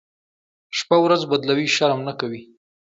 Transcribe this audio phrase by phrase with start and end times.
[0.77, 2.41] شپه ورځ بدلوي، شرم نه کوي.